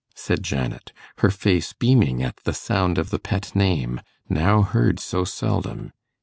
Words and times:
said 0.15 0.41
Janet, 0.41 0.93
her 1.19 1.29
face 1.29 1.73
beaming 1.73 2.23
at 2.23 2.37
the 2.37 2.55
sound 2.55 2.97
of 2.97 3.11
the 3.11 3.19
pet 3.19 3.55
name, 3.55 4.01
now 4.27 4.63
heard 4.63 4.99
so 4.99 5.23
seldom. 5.23 5.91